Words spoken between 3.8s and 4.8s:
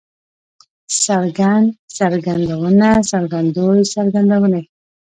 څرګندونې